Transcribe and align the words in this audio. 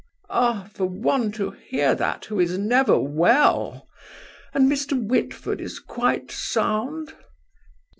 "Ah! 0.31 0.67
for 0.73 0.87
one 0.87 1.31
to 1.33 1.51
hear 1.51 1.93
that 1.93 2.25
who 2.25 2.39
is 2.39 2.57
never 2.57 2.99
well! 2.99 3.87
And 4.51 4.67
Mr. 4.67 4.99
Whitford 4.99 5.61
is 5.61 5.77
quite 5.79 6.31
sound?" 6.31 7.13